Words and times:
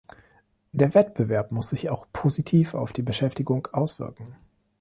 Der 0.71 0.95
Wettbewerb 0.95 1.51
muss 1.51 1.69
sich 1.69 1.91
auch 1.91 2.07
positiv 2.11 2.73
auf 2.73 2.91
die 2.91 3.03
Beschäftigung 3.03 3.67
auswirken. 3.71 4.35